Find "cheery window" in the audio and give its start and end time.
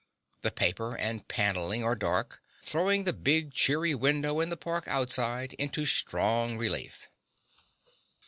3.53-4.39